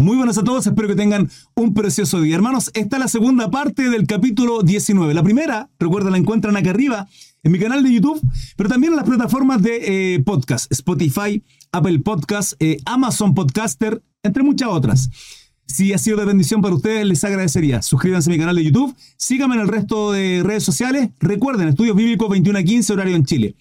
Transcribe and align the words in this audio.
Muy 0.00 0.16
buenas 0.16 0.38
a 0.38 0.44
todos, 0.44 0.66
espero 0.66 0.88
que 0.88 0.94
tengan 0.94 1.28
un 1.54 1.74
precioso 1.74 2.22
día. 2.22 2.34
Hermanos, 2.34 2.70
esta 2.72 2.96
es 2.96 3.00
la 3.00 3.06
segunda 3.06 3.50
parte 3.50 3.90
del 3.90 4.06
capítulo 4.06 4.62
19. 4.62 5.12
La 5.12 5.22
primera, 5.22 5.68
recuerda, 5.78 6.08
la 6.08 6.16
encuentran 6.16 6.56
acá 6.56 6.70
arriba 6.70 7.06
en 7.42 7.52
mi 7.52 7.58
canal 7.58 7.82
de 7.84 7.92
YouTube, 7.92 8.18
pero 8.56 8.70
también 8.70 8.94
en 8.94 8.96
las 8.96 9.06
plataformas 9.06 9.60
de 9.60 10.14
eh, 10.14 10.20
podcast, 10.20 10.72
Spotify, 10.72 11.44
Apple 11.70 11.98
Podcast, 11.98 12.54
eh, 12.60 12.78
Amazon 12.86 13.34
Podcaster, 13.34 14.02
entre 14.22 14.42
muchas 14.42 14.70
otras. 14.70 15.10
Si 15.66 15.92
ha 15.92 15.98
sido 15.98 16.16
de 16.16 16.24
bendición 16.24 16.62
para 16.62 16.76
ustedes, 16.76 17.04
les 17.04 17.22
agradecería. 17.22 17.82
Suscríbanse 17.82 18.30
a 18.30 18.32
mi 18.32 18.38
canal 18.38 18.56
de 18.56 18.64
YouTube, 18.64 18.96
síganme 19.18 19.56
en 19.56 19.60
el 19.60 19.68
resto 19.68 20.12
de 20.12 20.42
redes 20.42 20.64
sociales. 20.64 21.10
Recuerden, 21.20 21.68
Estudios 21.68 21.94
Bíblicos 21.94 22.30
21 22.30 22.58
a 22.58 22.62
15, 22.62 22.94
horario 22.94 23.16
en 23.16 23.26
Chile. 23.26 23.54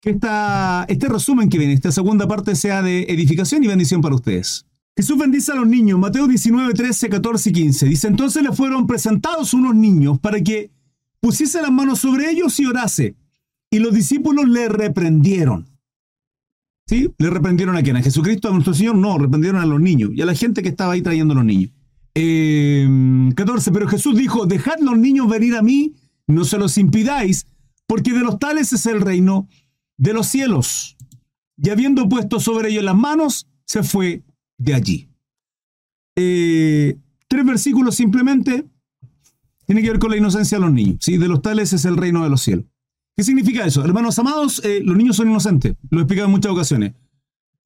Que 0.00 0.08
esta, 0.08 0.86
este 0.88 1.10
resumen 1.10 1.50
que 1.50 1.58
viene, 1.58 1.74
esta 1.74 1.92
segunda 1.92 2.26
parte, 2.26 2.56
sea 2.56 2.80
de 2.80 3.02
edificación 3.02 3.62
y 3.64 3.66
bendición 3.66 4.00
para 4.00 4.14
ustedes. 4.14 4.64
Jesús 4.98 5.16
bendice 5.16 5.52
a 5.52 5.54
los 5.54 5.68
niños. 5.68 5.96
Mateo 5.96 6.26
19, 6.26 6.74
13, 6.74 7.08
14 7.08 7.50
y 7.50 7.52
15. 7.52 7.86
Dice, 7.86 8.08
entonces 8.08 8.42
le 8.42 8.50
fueron 8.50 8.84
presentados 8.84 9.54
unos 9.54 9.76
niños 9.76 10.18
para 10.18 10.40
que 10.40 10.72
pusiese 11.20 11.62
las 11.62 11.70
manos 11.70 12.00
sobre 12.00 12.28
ellos 12.28 12.58
y 12.58 12.66
orase. 12.66 13.14
Y 13.70 13.78
los 13.78 13.94
discípulos 13.94 14.48
le 14.48 14.68
reprendieron. 14.68 15.68
¿Sí? 16.88 17.12
¿Le 17.16 17.30
reprendieron 17.30 17.76
a 17.76 17.82
quién? 17.84 17.94
¿A 17.94 18.02
Jesucristo, 18.02 18.48
a 18.48 18.50
nuestro 18.50 18.74
Señor? 18.74 18.96
No, 18.96 19.18
reprendieron 19.18 19.60
a 19.60 19.66
los 19.66 19.80
niños 19.80 20.10
y 20.14 20.20
a 20.20 20.26
la 20.26 20.34
gente 20.34 20.64
que 20.64 20.70
estaba 20.70 20.94
ahí 20.94 21.02
trayendo 21.02 21.32
a 21.32 21.36
los 21.36 21.44
niños. 21.44 21.70
14. 22.12 22.16
Eh, 22.16 23.72
pero 23.72 23.86
Jesús 23.86 24.16
dijo, 24.16 24.46
dejad 24.46 24.80
los 24.80 24.98
niños 24.98 25.28
venir 25.28 25.54
a 25.54 25.62
mí, 25.62 25.94
no 26.26 26.42
se 26.42 26.58
los 26.58 26.76
impidáis, 26.76 27.46
porque 27.86 28.12
de 28.12 28.24
los 28.24 28.40
tales 28.40 28.72
es 28.72 28.84
el 28.86 29.00
reino 29.00 29.48
de 29.96 30.12
los 30.12 30.26
cielos. 30.26 30.96
Y 31.56 31.70
habiendo 31.70 32.08
puesto 32.08 32.40
sobre 32.40 32.70
ellos 32.70 32.82
las 32.82 32.96
manos, 32.96 33.46
se 33.64 33.84
fue 33.84 34.24
de 34.58 34.74
allí. 34.74 35.08
Eh, 36.16 36.98
tres 37.28 37.46
versículos 37.46 37.94
simplemente 37.94 38.66
tiene 39.66 39.82
que 39.82 39.90
ver 39.90 39.98
con 39.98 40.10
la 40.10 40.16
inocencia 40.16 40.58
de 40.58 40.64
los 40.64 40.72
niños. 40.72 40.96
¿sí? 41.00 41.16
De 41.16 41.28
los 41.28 41.42
tales 41.42 41.72
es 41.72 41.84
el 41.84 41.96
reino 41.96 42.22
de 42.24 42.30
los 42.30 42.42
cielos. 42.42 42.66
¿Qué 43.16 43.22
significa 43.22 43.66
eso? 43.66 43.84
Hermanos 43.84 44.18
amados, 44.18 44.62
eh, 44.64 44.80
los 44.82 44.96
niños 44.96 45.16
son 45.16 45.28
inocentes. 45.28 45.74
Lo 45.90 45.98
he 45.98 46.02
explicado 46.02 46.26
en 46.26 46.32
muchas 46.32 46.52
ocasiones. 46.52 46.94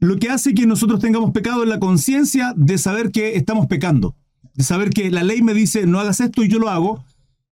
Lo 0.01 0.19
que 0.19 0.31
hace 0.31 0.55
que 0.55 0.67
nosotros 0.67 0.99
tengamos 0.99 1.31
pecado 1.31 1.63
es 1.63 1.69
la 1.69 1.79
conciencia 1.79 2.55
de 2.57 2.77
saber 2.77 3.13
que 3.13 3.37
estamos 3.37 3.67
pecando. 3.67 4.17
De 4.55 4.65
saber 4.65 4.91
que 4.91 5.11
la 5.11 5.23
ley 5.23 5.43
me 5.43 5.55
dice 5.55 5.87
no 5.87 6.01
hagas 6.01 6.21
esto 6.21 6.43
y 6.43 6.49
yo 6.49 6.59
lo 6.59 6.69
hago. 6.71 7.05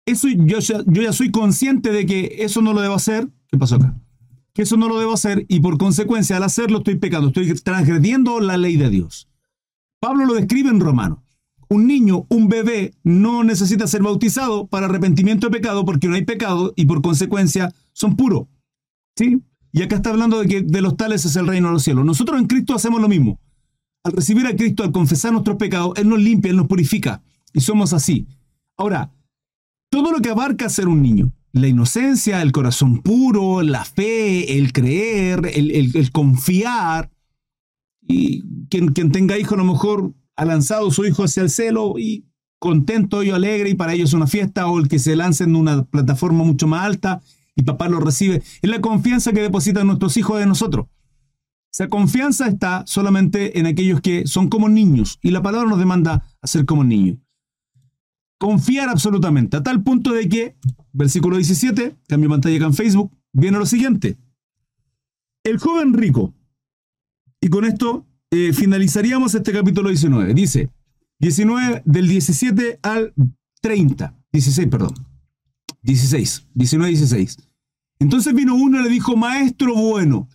Eso 0.05 0.27
yo 0.29 0.59
yo 0.59 1.03
ya 1.03 1.13
soy 1.13 1.31
consciente 1.31 1.93
de 1.93 2.07
que 2.07 2.39
eso 2.41 2.61
no 2.61 2.73
lo 2.73 2.81
debo 2.81 2.95
hacer. 2.95 3.29
¿Qué 3.49 3.57
pasó 3.57 3.77
acá? 3.77 3.95
Que 4.53 4.63
eso 4.63 4.77
no 4.77 4.89
lo 4.89 4.99
debo 4.99 5.13
hacer 5.13 5.47
y 5.49 5.61
por 5.61 5.79
consecuencia 5.79 6.39
al 6.39 6.43
hacerlo 6.43 6.79
estoy 6.79 6.97
pecando, 6.97 7.29
estoy 7.29 7.55
transgrediendo 7.61 8.41
la 8.41 8.57
ley 8.57 8.77
de 8.77 8.91
Dios. 8.91 9.30
Pablo 10.01 10.25
lo 10.25 10.35
describe 10.35 10.71
en 10.71 10.81
Romano. 10.81 11.23
Un 11.69 11.87
niño, 11.87 12.27
un 12.31 12.49
bebé, 12.49 12.95
no 13.05 13.45
necesita 13.45 13.87
ser 13.87 14.03
bautizado 14.03 14.67
para 14.67 14.87
arrepentimiento 14.87 15.47
de 15.47 15.53
pecado 15.53 15.85
porque 15.85 16.09
no 16.09 16.17
hay 16.17 16.25
pecado 16.25 16.73
y 16.75 16.87
por 16.87 17.03
consecuencia 17.03 17.73
son 17.93 18.17
puros. 18.17 18.49
¿Sí? 19.17 19.43
Y 19.73 19.83
acá 19.83 19.97
está 19.97 20.11
hablando 20.11 20.41
de 20.41 20.49
que 20.49 20.63
de 20.63 20.81
los 20.81 20.97
tales 20.97 21.25
es 21.27 21.37
el 21.37 21.47
reino 21.47 21.69
de 21.69 21.75
los 21.75 21.85
cielos. 21.85 22.05
Nosotros 22.05 22.41
en 22.41 22.47
Cristo 22.47 22.75
hacemos 22.75 23.01
lo 23.01 23.09
mismo. 23.09 23.39
Al 24.03 24.13
recibir 24.13 24.47
a 24.47 24.57
Cristo, 24.57 24.83
al 24.83 24.91
confesar 24.91 25.33
nuestros 25.33 25.59
pecados, 25.59 25.93
Él 25.97 26.09
nos 26.09 26.19
limpia, 26.19 26.51
Él 26.51 26.57
nos 26.57 26.67
purifica. 26.67 27.23
Y 27.53 27.61
somos 27.61 27.93
así. 27.93 28.27
Ahora, 28.77 29.13
todo 29.91 30.11
lo 30.11 30.21
que 30.21 30.31
abarca 30.31 30.69
ser 30.71 30.89
un 30.89 31.03
niño, 31.03 31.33
la 31.53 31.69
inocencia, 31.69 32.43
el 32.43 32.51
corazón 32.51 33.03
puro, 33.03 33.63
la 33.63 33.85
fe, 33.85 34.57
el 34.57 34.73
creer, 34.73 35.51
el, 35.55 35.71
el 35.95 36.11
confiar, 36.11 37.11
y 38.11 38.67
quien, 38.69 38.93
tenga 39.13 39.39
hijo 39.39 39.55
a 39.55 39.59
lo 39.59 39.65
mejor 39.65 40.13
ha 40.37 40.45
lanzado 40.45 40.91
su 40.91 41.05
hijo 41.05 41.25
hacia 41.25 41.43
el 41.43 41.51
cielo 41.51 41.95
y 41.99 42.27
contento 42.59 43.23
y 43.23 43.31
alegre 43.31 43.71
y 43.71 43.75
para 43.75 43.95
ellos 43.95 44.11
es 44.11 44.15
una 44.15 44.27
fiesta 44.27 44.67
o 44.67 44.79
el 44.79 44.89
que 44.89 44.99
se 44.99 45.17
lance 45.17 45.45
en 45.45 45.55
una 45.55 45.85
plataforma 45.85 46.45
mucho 46.45 46.67
más 46.67 46.85
alta 46.85 47.21
y 47.55 47.63
papá 47.63 47.89
lo 47.89 48.01
recibe. 48.01 48.43
Es 48.63 48.71
la 48.71 48.81
confianza 48.81 49.33
que 49.33 49.43
depositan 49.43 49.87
nuestros 49.87 50.17
hijos 50.17 50.39
de 50.39 50.47
nosotros. 50.47 50.87
Esa 51.73 51.89
confianza 51.89 52.49
está 52.49 52.83
solamente 52.87 53.59
en 53.59 53.67
aquellos 53.67 54.01
que 54.01 54.27
son 54.27 54.49
como 54.49 54.69
niños 54.69 55.19
y 55.23 55.31
la 55.31 55.43
palabra 55.43 55.69
nos 55.69 55.79
demanda 55.79 56.25
a 56.41 56.47
ser 56.47 56.67
como 56.67 56.83
niños. 56.83 57.19
Confiar 58.39 58.89
absolutamente, 58.89 59.59
a 59.59 59.63
tal 59.63 59.83
punto 59.83 60.13
de 60.13 60.29
que, 60.29 60.57
versículo 60.93 61.37
17, 61.37 61.97
cambio 62.09 62.31
pantalla 62.31 62.57
acá 62.57 62.67
en 62.67 62.75
Facebook, 62.75 63.13
viene 63.33 63.59
lo 63.59 63.67
siguiente. 63.67 64.19
El 65.45 65.59
joven 65.59 65.95
rico 65.95 66.35
y 67.41 67.49
con 67.49 67.65
esto 67.65 68.07
eh, 68.31 68.53
finalizaríamos 68.53 69.35
este 69.35 69.53
capítulo 69.53 69.89
19. 69.89 70.35
Dice, 70.35 70.71
19 71.19 71.83
del 71.85 72.09
17 72.09 72.79
al 72.83 73.13
30. 73.61 74.17
16, 74.33 74.69
perdón. 74.69 74.95
16. 75.83 76.47
19, 76.55 76.89
16. 76.91 77.37
Entonces 77.99 78.35
vino 78.35 78.55
uno 78.55 78.81
y 78.81 78.83
le 78.85 78.89
dijo, 78.89 79.17
maestro 79.17 79.75
bueno, 79.75 80.29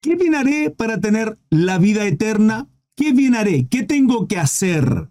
¿qué 0.00 0.16
bien 0.16 0.34
haré 0.34 0.70
para 0.70 1.00
tener 1.00 1.38
la 1.50 1.78
vida 1.78 2.06
eterna? 2.06 2.68
¿Qué 2.96 3.12
bien 3.12 3.34
haré? 3.34 3.68
¿Qué 3.68 3.82
tengo 3.82 4.26
que 4.26 4.38
hacer? 4.38 5.08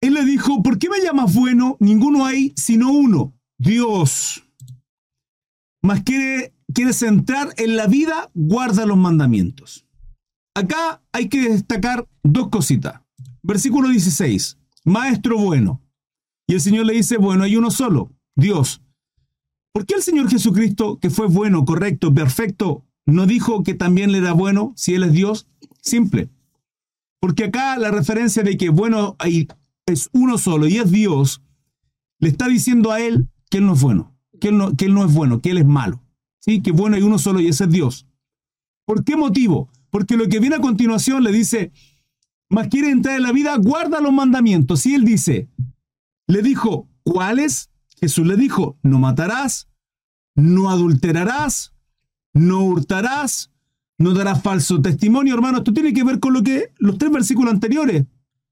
Él 0.00 0.14
le 0.14 0.24
dijo, 0.24 0.62
¿por 0.62 0.78
qué 0.78 0.88
me 0.88 1.00
llamas 1.00 1.34
bueno? 1.34 1.76
Ninguno 1.80 2.24
hay 2.24 2.52
sino 2.56 2.92
uno, 2.92 3.34
Dios. 3.58 4.44
Mas 5.82 6.02
quiere 6.02 6.54
quieres 6.72 7.02
entrar 7.02 7.52
en 7.56 7.76
la 7.76 7.86
vida, 7.86 8.30
guarda 8.34 8.86
los 8.86 8.96
mandamientos. 8.96 9.86
Acá 10.54 11.02
hay 11.12 11.28
que 11.28 11.50
destacar 11.50 12.08
dos 12.22 12.48
cositas. 12.48 13.00
Versículo 13.42 13.88
16, 13.88 14.58
Maestro 14.84 15.38
bueno. 15.38 15.82
Y 16.46 16.54
el 16.54 16.60
Señor 16.60 16.86
le 16.86 16.94
dice, 16.94 17.16
bueno, 17.16 17.44
hay 17.44 17.56
uno 17.56 17.70
solo, 17.70 18.10
Dios. 18.34 18.82
¿Por 19.72 19.86
qué 19.86 19.94
el 19.94 20.02
Señor 20.02 20.28
Jesucristo, 20.30 20.98
que 20.98 21.10
fue 21.10 21.26
bueno, 21.26 21.64
correcto, 21.64 22.12
perfecto, 22.12 22.84
no 23.06 23.26
dijo 23.26 23.62
que 23.62 23.74
también 23.74 24.12
le 24.12 24.20
da 24.20 24.32
bueno 24.32 24.72
si 24.76 24.94
Él 24.94 25.04
es 25.04 25.12
Dios? 25.12 25.46
Simple. 25.82 26.30
Porque 27.20 27.44
acá 27.44 27.76
la 27.78 27.90
referencia 27.90 28.42
de 28.42 28.56
que 28.56 28.70
bueno 28.70 29.16
es 29.86 30.08
uno 30.12 30.38
solo 30.38 30.66
y 30.66 30.78
es 30.78 30.90
Dios, 30.90 31.42
le 32.18 32.28
está 32.28 32.48
diciendo 32.48 32.92
a 32.92 33.00
Él 33.00 33.28
que 33.50 33.58
Él 33.58 33.66
no 33.66 33.74
es 33.74 33.80
bueno, 33.80 34.14
que 34.40 34.48
Él 34.48 34.58
no, 34.58 34.76
que 34.76 34.86
él 34.86 34.94
no 34.94 35.04
es 35.04 35.12
bueno, 35.12 35.40
que 35.40 35.50
Él 35.50 35.58
es 35.58 35.66
malo. 35.66 36.02
¿Sí? 36.40 36.62
que 36.62 36.72
bueno 36.72 36.96
hay 36.96 37.02
uno 37.02 37.18
solo 37.18 37.40
y 37.40 37.48
ese 37.48 37.64
es 37.64 37.70
Dios. 37.70 38.06
¿Por 38.84 39.04
qué 39.04 39.16
motivo? 39.16 39.68
Porque 39.90 40.16
lo 40.16 40.28
que 40.28 40.40
viene 40.40 40.56
a 40.56 40.60
continuación 40.60 41.22
le 41.22 41.32
dice, 41.32 41.72
más 42.48 42.68
quiere 42.68 42.90
entrar 42.90 43.16
en 43.16 43.22
la 43.22 43.32
vida, 43.32 43.56
guarda 43.56 44.00
los 44.00 44.12
mandamientos. 44.12 44.86
Y 44.86 44.94
él 44.94 45.04
dice, 45.04 45.48
le 46.26 46.42
dijo, 46.42 46.88
¿cuáles? 47.02 47.70
Jesús 48.00 48.26
le 48.26 48.36
dijo, 48.36 48.78
no 48.82 48.98
matarás, 48.98 49.68
no 50.34 50.70
adulterarás, 50.70 51.74
no 52.32 52.64
hurtarás, 52.64 53.50
no 53.98 54.14
darás 54.14 54.42
falso 54.42 54.80
testimonio, 54.80 55.34
hermano. 55.34 55.58
Esto 55.58 55.72
tiene 55.72 55.92
que 55.92 56.04
ver 56.04 56.20
con 56.20 56.32
lo 56.32 56.42
que 56.42 56.72
los 56.78 56.96
tres 56.98 57.10
versículos 57.10 57.52
anteriores 57.52 58.06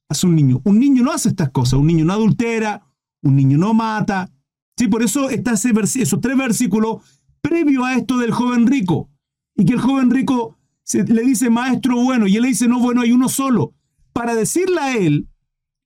hace 0.08 0.26
un 0.26 0.34
niño. 0.34 0.60
Un 0.64 0.78
niño 0.78 1.02
no 1.02 1.12
hace 1.12 1.28
estas 1.28 1.50
cosas, 1.50 1.74
un 1.74 1.86
niño 1.86 2.04
no 2.04 2.12
adultera, 2.12 2.86
un 3.22 3.36
niño 3.36 3.56
no 3.58 3.72
mata. 3.72 4.30
Sí, 4.76 4.88
por 4.88 5.02
eso 5.02 5.30
está 5.30 5.52
ese 5.52 5.72
esos 6.02 6.20
tres 6.20 6.36
versículos 6.36 7.02
previo 7.48 7.84
a 7.84 7.94
esto 7.94 8.18
del 8.18 8.32
joven 8.32 8.66
rico. 8.66 9.08
Y 9.54 9.64
que 9.64 9.74
el 9.74 9.80
joven 9.80 10.10
rico 10.10 10.58
le 10.92 11.22
dice 11.22 11.48
maestro 11.48 11.96
bueno 12.02 12.26
y 12.26 12.36
él 12.36 12.42
le 12.42 12.48
dice 12.48 12.66
no 12.66 12.80
bueno, 12.80 13.02
hay 13.02 13.12
uno 13.12 13.28
solo. 13.28 13.74
Para 14.12 14.34
decirle 14.34 14.80
a 14.80 14.96
él 14.96 15.28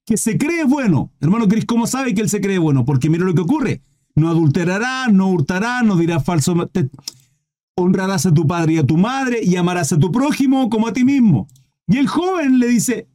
que 0.06 0.16
se 0.16 0.38
cree 0.38 0.64
bueno. 0.64 1.12
Hermano 1.20 1.48
Cris, 1.48 1.66
¿cómo 1.66 1.86
sabe 1.86 2.14
que 2.14 2.22
él 2.22 2.30
se 2.30 2.40
cree 2.40 2.58
bueno? 2.58 2.84
Porque 2.84 3.10
mira 3.10 3.24
lo 3.24 3.34
que 3.34 3.42
ocurre. 3.42 3.82
No 4.14 4.28
adulterará, 4.28 5.08
no 5.08 5.28
hurtará, 5.28 5.82
no 5.82 5.96
dirá 5.96 6.20
falso. 6.20 6.54
honrarás 7.76 8.26
a 8.26 8.32
tu 8.32 8.46
padre 8.46 8.74
y 8.74 8.78
a 8.78 8.86
tu 8.86 8.96
madre 8.96 9.40
y 9.42 9.56
amarás 9.56 9.92
a 9.92 9.98
tu 9.98 10.10
prójimo 10.10 10.70
como 10.70 10.88
a 10.88 10.92
ti 10.92 11.04
mismo. 11.04 11.46
Y 11.86 11.98
el 11.98 12.08
joven 12.08 12.58
le 12.58 12.68
dice, 12.68 13.08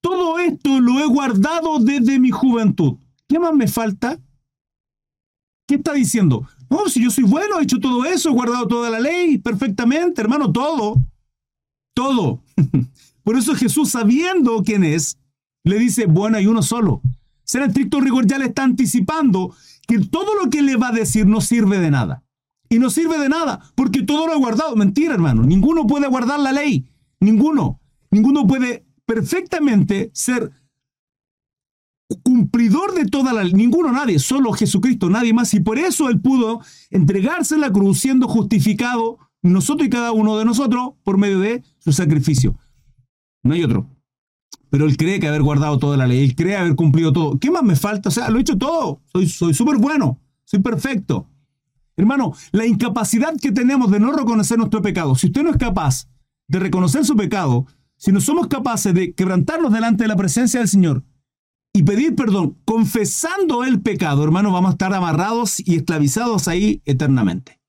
todo 0.00 0.38
esto 0.38 0.80
lo 0.80 0.98
he 0.98 1.06
guardado 1.06 1.78
desde 1.78 2.18
mi 2.18 2.30
juventud. 2.30 2.98
¿Qué 3.28 3.38
más 3.38 3.54
me 3.54 3.68
falta? 3.68 4.18
¿Qué 5.66 5.76
está 5.76 5.92
diciendo? 5.92 6.48
No, 6.70 6.88
si 6.88 7.02
yo 7.02 7.10
soy 7.10 7.24
bueno, 7.24 7.58
he 7.58 7.62
hecho 7.62 7.78
todo 7.78 8.04
eso, 8.04 8.28
he 8.28 8.32
guardado 8.32 8.66
toda 8.66 8.90
la 8.90 9.00
ley 9.00 9.38
perfectamente, 9.38 10.20
hermano, 10.20 10.52
todo. 10.52 10.96
Todo. 11.94 12.42
Por 13.22 13.36
eso 13.36 13.54
Jesús, 13.54 13.90
sabiendo 13.90 14.62
quién 14.62 14.84
es, 14.84 15.18
le 15.64 15.78
dice, 15.78 16.06
bueno, 16.06 16.36
hay 16.36 16.46
uno 16.46 16.62
solo. 16.62 17.02
Ser 17.44 17.62
estricto 17.62 18.00
rigor 18.00 18.26
ya 18.26 18.38
le 18.38 18.46
está 18.46 18.62
anticipando 18.62 19.54
que 19.86 19.98
todo 20.00 20.34
lo 20.34 20.50
que 20.50 20.62
le 20.62 20.76
va 20.76 20.88
a 20.88 20.92
decir 20.92 21.26
no 21.26 21.40
sirve 21.40 21.78
de 21.78 21.90
nada. 21.90 22.22
Y 22.68 22.78
no 22.78 22.90
sirve 22.90 23.18
de 23.18 23.30
nada, 23.30 23.60
porque 23.74 24.02
todo 24.02 24.26
lo 24.26 24.34
ha 24.34 24.36
guardado. 24.36 24.76
Mentira, 24.76 25.14
hermano. 25.14 25.42
Ninguno 25.42 25.86
puede 25.86 26.06
guardar 26.06 26.38
la 26.40 26.52
ley. 26.52 26.86
Ninguno. 27.20 27.80
Ninguno 28.10 28.46
puede 28.46 28.84
perfectamente 29.06 30.10
ser 30.12 30.52
cumplidor 32.16 32.94
de 32.94 33.06
toda 33.06 33.32
la 33.32 33.44
ninguno, 33.44 33.92
nadie, 33.92 34.18
solo 34.18 34.52
Jesucristo, 34.52 35.10
nadie 35.10 35.34
más, 35.34 35.52
y 35.54 35.60
por 35.60 35.78
eso 35.78 36.08
Él 36.08 36.20
pudo 36.20 36.60
entregarse 36.90 37.54
en 37.54 37.60
la 37.60 37.72
cruz 37.72 38.00
siendo 38.00 38.28
justificado 38.28 39.18
nosotros 39.42 39.86
y 39.86 39.90
cada 39.90 40.12
uno 40.12 40.36
de 40.38 40.44
nosotros 40.44 40.94
por 41.04 41.18
medio 41.18 41.38
de 41.38 41.62
su 41.78 41.92
sacrificio. 41.92 42.56
No 43.42 43.54
hay 43.54 43.62
otro. 43.62 43.88
Pero 44.70 44.84
él 44.84 44.96
cree 44.96 45.18
que 45.18 45.28
haber 45.28 45.42
guardado 45.42 45.78
toda 45.78 45.96
la 45.96 46.06
ley, 46.06 46.22
él 46.24 46.34
cree 46.34 46.56
haber 46.56 46.74
cumplido 46.74 47.12
todo. 47.12 47.38
¿Qué 47.38 47.50
más 47.50 47.62
me 47.62 47.76
falta? 47.76 48.10
O 48.10 48.12
sea, 48.12 48.28
lo 48.28 48.38
he 48.38 48.42
hecho 48.42 48.58
todo. 48.58 49.00
Soy 49.12 49.54
súper 49.54 49.78
bueno, 49.78 50.20
soy 50.44 50.60
perfecto. 50.60 51.26
Hermano, 51.96 52.34
la 52.52 52.66
incapacidad 52.66 53.34
que 53.40 53.50
tenemos 53.50 53.90
de 53.90 53.98
no 53.98 54.12
reconocer 54.12 54.58
nuestro 54.58 54.82
pecado, 54.82 55.14
si 55.14 55.28
usted 55.28 55.42
no 55.42 55.50
es 55.50 55.56
capaz 55.56 56.08
de 56.46 56.58
reconocer 56.58 57.04
su 57.04 57.16
pecado, 57.16 57.66
si 57.96 58.12
no 58.12 58.20
somos 58.20 58.46
capaces 58.48 58.92
de 58.92 59.14
quebrantarnos 59.14 59.72
delante 59.72 60.04
de 60.04 60.08
la 60.08 60.16
presencia 60.16 60.60
del 60.60 60.68
Señor 60.68 61.04
y 61.72 61.82
pedir 61.82 62.14
perdón, 62.16 62.56
confesando 62.64 63.64
el 63.64 63.80
pecado, 63.80 64.24
hermano, 64.24 64.52
vamos 64.52 64.70
a 64.70 64.72
estar 64.72 64.92
amarrados 64.94 65.60
y 65.60 65.76
esclavizados 65.76 66.48
ahí 66.48 66.82
eternamente. 66.84 67.60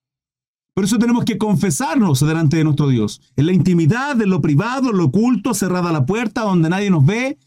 Por 0.73 0.85
eso 0.85 0.97
tenemos 0.97 1.25
que 1.25 1.37
confesarnos 1.37 2.25
delante 2.25 2.57
de 2.57 2.63
nuestro 2.63 2.87
Dios, 2.87 3.21
en 3.35 3.47
la 3.47 3.53
intimidad, 3.53 4.21
en 4.21 4.29
lo 4.29 4.41
privado, 4.41 4.91
en 4.91 4.97
lo 4.97 5.05
oculto, 5.05 5.53
cerrada 5.53 5.91
la 5.91 6.05
puerta, 6.05 6.41
donde 6.41 6.69
nadie 6.69 6.89
nos 6.89 7.05
ve, 7.05 7.37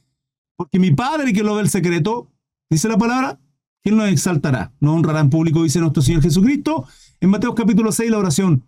porque 0.57 0.79
mi 0.79 0.91
Padre 0.91 1.33
que 1.33 1.43
lo 1.43 1.55
ve 1.55 1.63
el 1.63 1.71
secreto, 1.71 2.31
dice 2.69 2.89
la 2.89 2.99
palabra, 2.99 3.41
¿quién 3.83 3.97
nos 3.97 4.09
exaltará? 4.09 4.73
Nos 4.81 4.95
honrará 4.95 5.21
en 5.21 5.31
público, 5.31 5.63
dice 5.63 5.81
nuestro 5.81 6.03
Señor 6.03 6.23
Jesucristo, 6.23 6.87
en 7.21 7.31
Mateo 7.31 7.55
capítulo 7.55 7.91
6, 7.91 8.11
la 8.11 8.19
oración. 8.19 8.65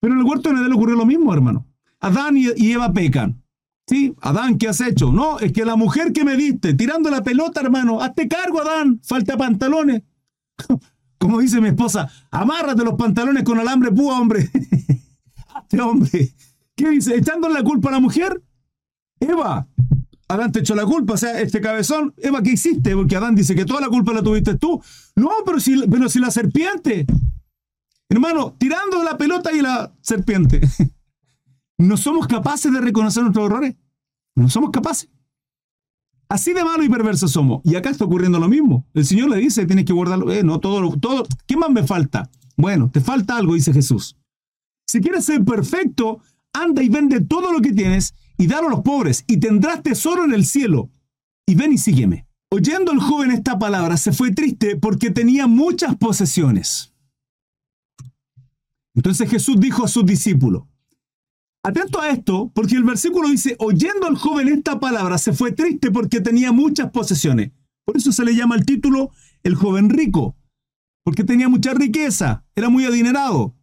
Pero 0.00 0.14
en 0.14 0.20
el 0.20 0.26
huerto 0.26 0.50
de 0.50 0.56
Edén 0.60 0.72
ocurrió 0.72 0.96
lo 0.96 1.06
mismo, 1.06 1.32
hermano. 1.32 1.66
Adán 2.00 2.36
y 2.36 2.72
Eva 2.72 2.92
pecan. 2.92 3.41
Sí, 3.86 4.14
Adán, 4.20 4.58
¿qué 4.58 4.68
has 4.68 4.80
hecho? 4.80 5.12
No, 5.12 5.38
es 5.38 5.52
que 5.52 5.64
la 5.64 5.76
mujer 5.76 6.12
que 6.12 6.24
me 6.24 6.36
diste, 6.36 6.74
tirando 6.74 7.10
la 7.10 7.22
pelota, 7.22 7.60
hermano, 7.60 8.00
hazte 8.00 8.28
cargo, 8.28 8.60
Adán, 8.60 9.00
falta 9.02 9.36
pantalones. 9.36 10.02
Como 11.18 11.40
dice 11.40 11.60
mi 11.60 11.68
esposa, 11.68 12.10
amárrate 12.30 12.84
los 12.84 12.94
pantalones 12.94 13.44
con 13.44 13.58
alambre 13.58 13.92
púa, 13.92 14.18
hombre. 14.20 14.50
Hazte 15.54 15.80
hombre. 15.80 16.34
¿Qué 16.74 16.88
dice? 16.88 17.14
¿Echándole 17.14 17.54
la 17.54 17.62
culpa 17.62 17.90
a 17.90 17.92
la 17.92 18.00
mujer? 18.00 18.42
Eva, 19.20 19.68
Adán 20.26 20.50
te 20.50 20.60
echó 20.60 20.74
la 20.74 20.84
culpa, 20.84 21.14
o 21.14 21.16
sea, 21.16 21.40
este 21.40 21.60
cabezón, 21.60 22.14
Eva, 22.16 22.42
¿qué 22.42 22.52
hiciste? 22.52 22.94
Porque 22.96 23.16
Adán 23.16 23.34
dice 23.34 23.54
que 23.54 23.64
toda 23.64 23.80
la 23.80 23.88
culpa 23.88 24.12
la 24.12 24.22
tuviste 24.22 24.56
tú. 24.56 24.82
No, 25.14 25.30
pero 25.44 25.60
si, 25.60 25.86
pero 25.86 26.08
si 26.08 26.18
la 26.18 26.30
serpiente. 26.30 27.06
Hermano, 28.08 28.56
tirando 28.58 29.02
la 29.04 29.16
pelota 29.16 29.52
y 29.52 29.60
la 29.60 29.92
serpiente. 30.00 30.60
¿No 31.82 31.96
somos 31.96 32.28
capaces 32.28 32.72
de 32.72 32.80
reconocer 32.80 33.24
nuestros 33.24 33.46
errores? 33.46 33.74
No 34.36 34.48
somos 34.48 34.70
capaces. 34.70 35.10
Así 36.28 36.52
de 36.52 36.62
malo 36.62 36.84
y 36.84 36.88
perverso 36.88 37.26
somos. 37.26 37.60
Y 37.64 37.74
acá 37.74 37.90
está 37.90 38.04
ocurriendo 38.04 38.38
lo 38.38 38.48
mismo. 38.48 38.86
El 38.94 39.04
Señor 39.04 39.30
le 39.30 39.38
dice, 39.38 39.66
tienes 39.66 39.84
que 39.84 39.92
guardarlo. 39.92 40.30
Eh, 40.30 40.44
no, 40.44 40.60
todo, 40.60 40.96
todo. 40.98 41.24
¿Qué 41.44 41.56
más 41.56 41.70
me 41.70 41.82
falta? 41.82 42.30
Bueno, 42.56 42.88
te 42.90 43.00
falta 43.00 43.36
algo, 43.36 43.54
dice 43.54 43.72
Jesús. 43.72 44.16
Si 44.86 45.00
quieres 45.00 45.24
ser 45.24 45.44
perfecto, 45.44 46.20
anda 46.52 46.84
y 46.84 46.88
vende 46.88 47.20
todo 47.20 47.52
lo 47.52 47.60
que 47.60 47.72
tienes 47.72 48.14
y 48.38 48.46
dalo 48.46 48.68
a 48.68 48.70
los 48.70 48.80
pobres 48.82 49.24
y 49.26 49.38
tendrás 49.38 49.82
tesoro 49.82 50.24
en 50.24 50.34
el 50.34 50.46
cielo. 50.46 50.88
Y 51.46 51.56
ven 51.56 51.72
y 51.72 51.78
sígueme. 51.78 52.28
Oyendo 52.50 52.92
el 52.92 53.00
joven 53.00 53.32
esta 53.32 53.58
palabra, 53.58 53.96
se 53.96 54.12
fue 54.12 54.30
triste 54.30 54.76
porque 54.76 55.10
tenía 55.10 55.48
muchas 55.48 55.96
posesiones. 55.96 56.94
Entonces 58.94 59.28
Jesús 59.28 59.58
dijo 59.58 59.84
a 59.84 59.88
sus 59.88 60.06
discípulos, 60.06 60.64
Atento 61.64 62.00
a 62.00 62.08
esto, 62.08 62.50
porque 62.54 62.74
el 62.74 62.82
versículo 62.82 63.28
dice, 63.28 63.54
oyendo 63.60 64.08
al 64.08 64.16
joven 64.16 64.48
esta 64.48 64.80
palabra, 64.80 65.16
se 65.16 65.32
fue 65.32 65.52
triste 65.52 65.92
porque 65.92 66.20
tenía 66.20 66.50
muchas 66.50 66.90
posesiones. 66.90 67.52
Por 67.84 67.96
eso 67.96 68.10
se 68.10 68.24
le 68.24 68.34
llama 68.34 68.56
el 68.56 68.66
título 68.66 69.10
el 69.44 69.54
joven 69.54 69.88
rico, 69.88 70.36
porque 71.04 71.22
tenía 71.22 71.48
mucha 71.48 71.72
riqueza, 71.72 72.44
era 72.56 72.68
muy 72.68 72.84
adinerado. 72.84 73.54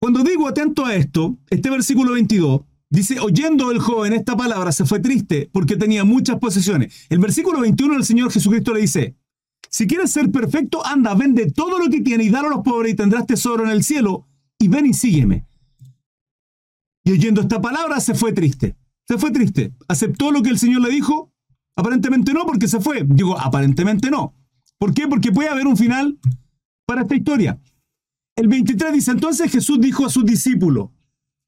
Cuando 0.00 0.22
digo 0.22 0.46
atento 0.46 0.86
a 0.86 0.94
esto, 0.94 1.38
este 1.50 1.70
versículo 1.70 2.12
22 2.12 2.62
dice, 2.88 3.18
oyendo 3.18 3.72
el 3.72 3.80
joven 3.80 4.12
esta 4.12 4.36
palabra, 4.36 4.70
se 4.70 4.84
fue 4.84 5.00
triste 5.00 5.50
porque 5.52 5.76
tenía 5.76 6.04
muchas 6.04 6.38
posesiones. 6.38 7.06
El 7.08 7.18
versículo 7.18 7.60
21 7.60 7.96
el 7.96 8.04
Señor 8.04 8.30
Jesucristo 8.30 8.72
le 8.74 8.82
dice, 8.82 9.16
si 9.68 9.88
quieres 9.88 10.12
ser 10.12 10.30
perfecto, 10.30 10.86
anda, 10.86 11.14
vende 11.14 11.50
todo 11.50 11.78
lo 11.78 11.90
que 11.90 12.00
tienes 12.00 12.28
y 12.28 12.30
dalo 12.30 12.46
a 12.46 12.50
los 12.50 12.64
pobres 12.64 12.92
y 12.92 12.96
tendrás 12.96 13.26
tesoro 13.26 13.64
en 13.64 13.70
el 13.70 13.82
cielo, 13.82 14.28
y 14.58 14.68
ven 14.68 14.86
y 14.86 14.94
sígueme. 14.94 15.46
Y 17.04 17.12
oyendo 17.12 17.40
esta 17.40 17.60
palabra 17.60 18.00
se 18.00 18.14
fue 18.14 18.32
triste. 18.32 18.76
Se 19.06 19.18
fue 19.18 19.30
triste. 19.30 19.74
¿Aceptó 19.88 20.30
lo 20.30 20.42
que 20.42 20.50
el 20.50 20.58
Señor 20.58 20.82
le 20.82 20.90
dijo? 20.90 21.32
Aparentemente 21.76 22.32
no, 22.32 22.46
porque 22.46 22.68
se 22.68 22.80
fue. 22.80 23.04
Digo, 23.06 23.38
aparentemente 23.38 24.10
no. 24.10 24.34
¿Por 24.78 24.94
qué? 24.94 25.08
Porque 25.08 25.32
puede 25.32 25.48
haber 25.48 25.66
un 25.66 25.76
final 25.76 26.18
para 26.86 27.02
esta 27.02 27.14
historia. 27.14 27.60
El 28.36 28.48
23 28.48 28.92
dice, 28.92 29.10
entonces 29.10 29.50
Jesús 29.50 29.80
dijo 29.80 30.06
a 30.06 30.10
sus 30.10 30.24
discípulos, 30.24 30.90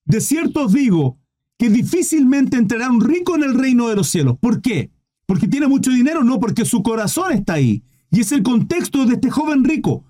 de 0.04 0.20
cierto 0.20 0.66
os 0.66 0.72
digo 0.72 1.18
que 1.58 1.70
difícilmente 1.70 2.56
entrará 2.56 2.90
un 2.90 3.00
rico 3.00 3.36
en 3.36 3.44
el 3.44 3.54
reino 3.54 3.88
de 3.88 3.96
los 3.96 4.08
cielos. 4.08 4.36
¿Por 4.38 4.60
qué? 4.60 4.90
¿Porque 5.26 5.48
tiene 5.48 5.68
mucho 5.68 5.90
dinero? 5.90 6.24
No, 6.24 6.40
porque 6.40 6.64
su 6.64 6.82
corazón 6.82 7.32
está 7.32 7.54
ahí. 7.54 7.84
Y 8.10 8.20
es 8.20 8.32
el 8.32 8.42
contexto 8.42 9.06
de 9.06 9.14
este 9.14 9.30
joven 9.30 9.64
rico. 9.64 10.04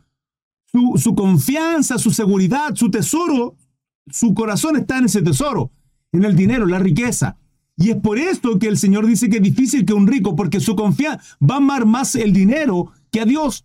Su, 0.65 0.94
su 0.97 1.15
confianza, 1.15 1.99
su 1.99 2.11
seguridad, 2.11 2.75
su 2.75 2.91
tesoro 2.91 3.56
su 4.11 4.35
corazón 4.35 4.77
está 4.77 4.99
en 4.99 5.07
ese 5.07 5.23
tesoro, 5.23 5.71
en 6.13 6.25
el 6.25 6.37
dinero, 6.37 6.67
la 6.67 6.79
riqueza. 6.79 7.37
Y 7.77 7.91
es 7.91 7.97
por 7.97 8.19
esto 8.19 8.59
que 8.59 8.69
el 8.69 8.79
Señor 8.79 9.07
dice 9.07 9.29
que 9.29 9.39
es 9.39 9.43
difícil 9.43 9.85
que 9.85 9.95
un 9.95 10.07
rico, 10.07 10.37
porque 10.37 10.61
su 10.61 10.77
confianza 10.77 11.23
va 11.43 11.55
a 11.55 11.59
amar 11.59 11.87
más 11.87 12.15
el 12.15 12.33
dinero 12.33 12.93
que 13.11 13.21
a 13.21 13.25
Dios. 13.25 13.65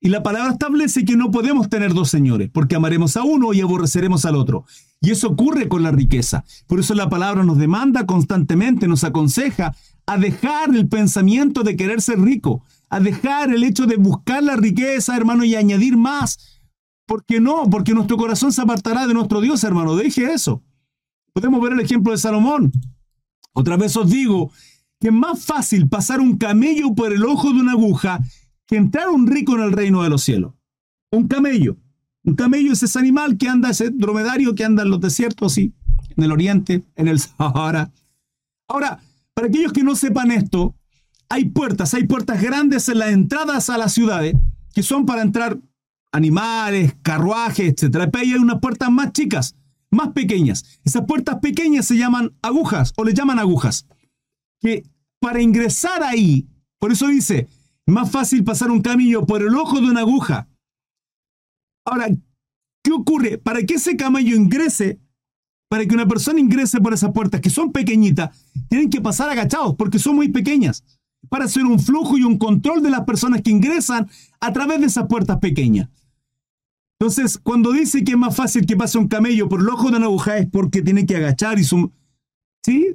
Y 0.00 0.10
la 0.10 0.22
palabra 0.22 0.52
establece 0.52 1.04
que 1.04 1.16
no 1.16 1.30
podemos 1.30 1.68
tener 1.68 1.92
dos 1.92 2.08
señores, 2.08 2.50
porque 2.52 2.76
amaremos 2.76 3.16
a 3.16 3.24
uno 3.24 3.52
y 3.52 3.60
aborreceremos 3.60 4.24
al 4.26 4.36
otro. 4.36 4.64
Y 5.00 5.10
eso 5.10 5.28
ocurre 5.28 5.68
con 5.68 5.82
la 5.82 5.90
riqueza. 5.90 6.44
Por 6.66 6.78
eso 6.78 6.94
la 6.94 7.08
palabra 7.08 7.42
nos 7.42 7.58
demanda 7.58 8.06
constantemente, 8.06 8.86
nos 8.86 9.02
aconseja 9.02 9.74
a 10.06 10.16
dejar 10.16 10.74
el 10.74 10.88
pensamiento 10.88 11.64
de 11.64 11.76
querer 11.76 12.00
ser 12.00 12.20
rico, 12.20 12.62
a 12.90 13.00
dejar 13.00 13.52
el 13.52 13.64
hecho 13.64 13.86
de 13.86 13.96
buscar 13.96 14.42
la 14.42 14.56
riqueza, 14.56 15.16
hermano, 15.16 15.44
y 15.44 15.56
añadir 15.56 15.96
más, 15.96 16.57
¿Por 17.08 17.24
qué 17.24 17.40
no? 17.40 17.70
Porque 17.70 17.94
nuestro 17.94 18.18
corazón 18.18 18.52
se 18.52 18.60
apartará 18.60 19.06
de 19.06 19.14
nuestro 19.14 19.40
Dios, 19.40 19.64
hermano. 19.64 19.96
Deje 19.96 20.30
eso. 20.30 20.62
Podemos 21.32 21.58
ver 21.62 21.72
el 21.72 21.80
ejemplo 21.80 22.12
de 22.12 22.18
Salomón. 22.18 22.70
Otra 23.54 23.78
vez 23.78 23.96
os 23.96 24.10
digo 24.10 24.52
que 25.00 25.08
es 25.08 25.14
más 25.14 25.42
fácil 25.42 25.88
pasar 25.88 26.20
un 26.20 26.36
camello 26.36 26.94
por 26.94 27.14
el 27.14 27.24
ojo 27.24 27.50
de 27.54 27.60
una 27.60 27.72
aguja 27.72 28.20
que 28.66 28.76
entrar 28.76 29.08
un 29.08 29.26
rico 29.26 29.54
en 29.54 29.62
el 29.62 29.72
reino 29.72 30.02
de 30.02 30.10
los 30.10 30.22
cielos. 30.22 30.52
Un 31.10 31.28
camello. 31.28 31.78
Un 32.24 32.34
camello 32.34 32.74
es 32.74 32.82
ese 32.82 32.98
animal 32.98 33.38
que 33.38 33.48
anda, 33.48 33.70
ese 33.70 33.88
dromedario 33.88 34.54
que 34.54 34.66
anda 34.66 34.82
en 34.82 34.90
los 34.90 35.00
desiertos, 35.00 35.54
sí, 35.54 35.72
en 36.14 36.24
el 36.24 36.30
oriente, 36.30 36.84
en 36.94 37.08
el 37.08 37.20
Sahara. 37.20 37.90
Ahora, 38.68 39.00
para 39.32 39.48
aquellos 39.48 39.72
que 39.72 39.82
no 39.82 39.96
sepan 39.96 40.30
esto, 40.30 40.74
hay 41.30 41.46
puertas, 41.46 41.94
hay 41.94 42.06
puertas 42.06 42.42
grandes 42.42 42.86
en 42.90 42.98
las 42.98 43.12
entradas 43.12 43.70
a 43.70 43.78
las 43.78 43.94
ciudades 43.94 44.36
que 44.74 44.82
son 44.82 45.06
para 45.06 45.22
entrar 45.22 45.58
animales, 46.12 46.94
carruajes, 47.02 47.68
etc. 47.68 48.08
Pero 48.10 48.18
hay 48.18 48.34
unas 48.34 48.60
puertas 48.60 48.90
más 48.90 49.12
chicas, 49.12 49.56
más 49.90 50.08
pequeñas. 50.12 50.80
Esas 50.84 51.04
puertas 51.06 51.38
pequeñas 51.40 51.86
se 51.86 51.96
llaman 51.96 52.34
agujas 52.42 52.92
o 52.96 53.04
le 53.04 53.14
llaman 53.14 53.38
agujas. 53.38 53.86
Que 54.60 54.84
para 55.20 55.40
ingresar 55.40 56.02
ahí, 56.02 56.48
por 56.78 56.92
eso 56.92 57.08
dice, 57.08 57.48
más 57.86 58.10
fácil 58.10 58.44
pasar 58.44 58.70
un 58.70 58.82
camello 58.82 59.26
por 59.26 59.42
el 59.42 59.54
ojo 59.54 59.80
de 59.80 59.90
una 59.90 60.00
aguja. 60.00 60.48
Ahora, 61.84 62.08
¿qué 62.82 62.92
ocurre? 62.92 63.38
Para 63.38 63.62
que 63.62 63.74
ese 63.74 63.96
camello 63.96 64.36
ingrese, 64.36 65.00
para 65.68 65.86
que 65.86 65.94
una 65.94 66.06
persona 66.06 66.40
ingrese 66.40 66.80
por 66.80 66.92
esas 66.92 67.12
puertas 67.12 67.40
que 67.40 67.50
son 67.50 67.72
pequeñitas, 67.72 68.46
tienen 68.68 68.90
que 68.90 69.00
pasar 69.00 69.28
agachados 69.30 69.74
porque 69.76 69.98
son 69.98 70.16
muy 70.16 70.28
pequeñas 70.28 70.84
para 71.28 71.46
hacer 71.46 71.64
un 71.64 71.78
flujo 71.78 72.16
y 72.16 72.22
un 72.22 72.38
control 72.38 72.82
de 72.82 72.90
las 72.90 73.04
personas 73.04 73.42
que 73.42 73.50
ingresan 73.50 74.08
a 74.40 74.52
través 74.52 74.80
de 74.80 74.86
esas 74.86 75.06
puertas 75.06 75.38
pequeñas. 75.38 75.88
Entonces, 77.00 77.38
cuando 77.38 77.72
dice 77.72 78.02
que 78.02 78.12
es 78.12 78.18
más 78.18 78.34
fácil 78.34 78.66
que 78.66 78.76
pase 78.76 78.98
un 78.98 79.06
camello 79.06 79.48
por 79.48 79.60
el 79.60 79.68
ojo 79.68 79.90
de 79.90 79.98
una 79.98 80.06
aguja 80.06 80.38
es 80.38 80.48
porque 80.50 80.82
tiene 80.82 81.06
que 81.06 81.16
agachar 81.16 81.58
y 81.58 81.64
su, 81.64 81.92
¿sí? 82.64 82.88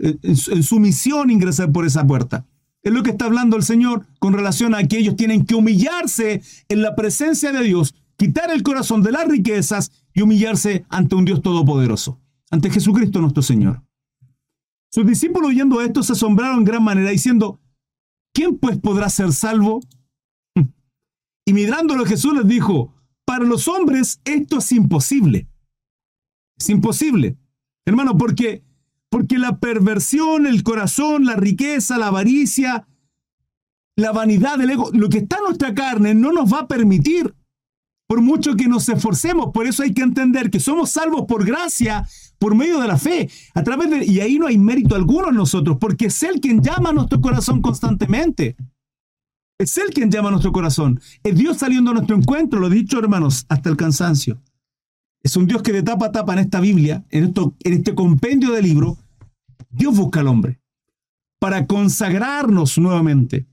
su 0.62 0.79
misión 0.79 1.29
ingresar 1.29 1.72
por 1.72 1.86
esa 1.86 2.05
puerta. 2.05 2.45
Es 2.81 2.91
lo 2.91 3.01
que 3.01 3.12
está 3.12 3.25
hablando 3.25 3.55
el 3.55 3.63
Señor 3.63 4.05
con 4.19 4.33
relación 4.33 4.75
a 4.75 4.83
que 4.83 4.98
ellos 4.98 5.15
tienen 5.15 5.45
que 5.45 5.55
humillarse 5.55 6.41
en 6.67 6.81
la 6.81 6.95
presencia 6.95 7.53
de 7.53 7.63
Dios, 7.63 7.95
quitar 8.17 8.51
el 8.51 8.62
corazón 8.62 9.01
de 9.03 9.13
las 9.13 9.25
riquezas 9.25 9.91
y 10.13 10.22
humillarse 10.22 10.86
ante 10.89 11.15
un 11.15 11.24
Dios 11.24 11.41
todopoderoso, 11.41 12.19
ante 12.51 12.69
Jesucristo 12.69 13.22
nuestro 13.22 13.41
Señor. 13.41 13.83
Sus 14.91 15.07
discípulos 15.07 15.51
oyendo 15.51 15.79
esto 15.79 16.03
se 16.03 16.12
asombraron 16.12 16.60
en 16.60 16.65
gran 16.65 16.83
manera 16.83 17.10
diciendo, 17.10 17.62
¿quién 18.33 18.57
pues 18.57 18.77
podrá 18.77 19.10
ser 19.10 19.31
salvo? 19.31 19.79
Y 21.45 21.51
mirándolo 21.51 22.05
Jesús 22.05 22.33
les 22.33 22.48
dijo, 22.48 22.93
para 23.25 23.46
los 23.46 23.68
hombres 23.68 24.22
esto 24.25 24.60
es 24.60 24.72
imposible. 24.72 25.48
Es 26.58 26.70
imposible. 26.70 27.38
Hermano, 27.86 28.18
porque 28.18 28.63
porque 29.13 29.38
la 29.38 29.60
perversión, 29.60 30.48
el 30.48 30.63
corazón, 30.63 31.25
la 31.25 31.36
riqueza, 31.36 32.00
la 32.00 32.08
avaricia, 32.08 32.88
la 33.96 34.12
vanidad 34.12 34.58
del 34.58 34.72
ego, 34.72 34.89
lo 34.92 35.08
que 35.08 35.20
está 35.20 35.38
en 35.38 35.44
nuestra 35.44 35.75
carne 35.75 36.15
no 36.15 36.32
nos 36.32 36.51
va 36.51 36.62
a 36.62 36.68
permitir 36.68 37.36
por 38.08 38.22
mucho 38.22 38.56
que 38.56 38.68
nos 38.68 38.89
esforcemos. 38.89 39.51
Por 39.53 39.68
eso 39.68 39.84
hay 39.84 39.94
que 39.94 40.01
entender 40.01 40.50
que 40.50 40.60
somos 40.60 40.89
salvos 40.89 41.25
por 41.27 41.46
gracia, 41.46 42.08
por 42.39 42.56
medio 42.56 42.80
de 42.80 42.88
la 42.88 42.98
fe, 42.98 43.30
a 43.53 43.62
través 43.63 43.92
de, 43.92 44.03
y 44.03 44.20
ahí 44.20 44.39
no 44.39 44.48
hay 44.48 44.58
mérito 44.58 44.96
alguno 44.96 45.30
en 45.30 45.36
nosotros, 45.36 45.77
porque 45.80 46.08
es 46.08 46.24
Él 46.24 46.42
quien 46.42 46.63
llama 46.63 46.89
a 46.89 46.94
nuestro 46.94 47.22
corazón 47.22 47.62
constantemente. 47.62 48.56
Es 49.63 49.77
Él 49.77 49.91
quien 49.93 50.12
llama 50.12 50.27
a 50.27 50.32
nuestro 50.32 50.51
corazón. 50.51 51.00
Es 51.24 51.38
Dios 51.38 51.55
saliendo 51.55 51.91
a 51.91 51.93
nuestro 51.93 52.17
encuentro, 52.17 52.60
lo 52.60 52.67
he 52.67 52.75
dicho 52.75 53.00
hermanos, 53.00 53.46
hasta 53.48 53.70
el 53.70 53.77
cansancio. 53.77 54.41
Es 55.22 55.38
un 55.38 55.48
Dios 55.48 55.62
que 55.62 55.72
de 55.72 55.84
tapa 55.84 56.08
a 56.08 56.12
tapa 56.12 56.34
en 56.34 56.39
esta 56.39 56.60
Biblia, 56.60 57.05
en, 57.12 57.24
esto, 57.24 57.55
en 57.63 57.72
este 57.72 57.96
compendio 57.96 58.51
de 58.51 58.62
libro, 58.62 58.98
Dios 59.70 59.96
busca 59.96 60.20
al 60.20 60.27
hombre 60.27 60.60
para 61.39 61.65
consagrarnos 61.65 62.77
nuevamente, 62.77 63.46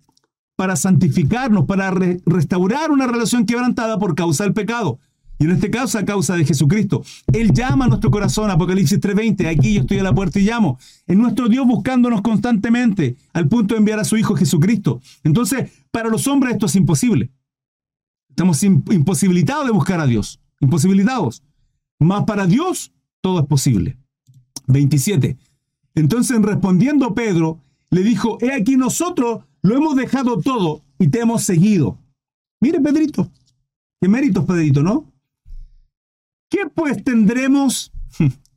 para 0.56 0.74
santificarnos, 0.74 1.66
para 1.66 1.92
restaurar 2.26 2.90
una 2.90 3.06
relación 3.06 3.46
quebrantada 3.46 3.96
por 3.96 4.16
causa 4.16 4.42
del 4.42 4.52
pecado. 4.52 4.98
Y 5.40 5.44
en 5.44 5.52
este 5.52 5.70
caso, 5.70 5.98
a 5.98 6.04
causa 6.04 6.36
de 6.36 6.44
Jesucristo. 6.44 7.02
Él 7.32 7.52
llama 7.54 7.86
a 7.86 7.88
nuestro 7.88 8.10
corazón, 8.10 8.50
Apocalipsis 8.50 9.00
3:20, 9.00 9.48
aquí 9.48 9.72
yo 9.72 9.80
estoy 9.80 9.98
a 9.98 10.02
la 10.02 10.14
puerta 10.14 10.38
y 10.38 10.42
llamo. 10.42 10.78
Es 11.06 11.16
nuestro 11.16 11.48
Dios 11.48 11.66
buscándonos 11.66 12.20
constantemente, 12.20 13.16
al 13.32 13.48
punto 13.48 13.74
de 13.74 13.78
enviar 13.78 13.98
a 13.98 14.04
su 14.04 14.18
Hijo 14.18 14.36
Jesucristo. 14.36 15.00
Entonces, 15.24 15.70
para 15.90 16.10
los 16.10 16.26
hombres 16.26 16.52
esto 16.52 16.66
es 16.66 16.76
imposible. 16.76 17.30
Estamos 18.28 18.62
imposibilitados 18.62 19.64
de 19.64 19.72
buscar 19.72 19.98
a 19.98 20.06
Dios, 20.06 20.40
imposibilitados. 20.60 21.42
Mas 21.98 22.24
para 22.24 22.46
Dios 22.46 22.92
todo 23.22 23.40
es 23.40 23.46
posible. 23.46 23.96
27. 24.66 25.38
Entonces, 25.94 26.40
respondiendo 26.42 27.14
Pedro, 27.14 27.58
le 27.88 28.02
dijo, 28.02 28.36
he 28.42 28.52
aquí 28.52 28.76
nosotros 28.76 29.44
lo 29.62 29.74
hemos 29.74 29.96
dejado 29.96 30.38
todo 30.38 30.82
y 30.98 31.08
te 31.08 31.20
hemos 31.20 31.44
seguido. 31.44 31.98
Mire, 32.60 32.78
Pedrito, 32.78 33.30
qué 34.02 34.06
méritos, 34.06 34.44
Pedrito, 34.44 34.82
¿no? 34.82 35.09
¿Qué 36.50 36.66
pues 36.74 37.02
tendremos? 37.02 37.92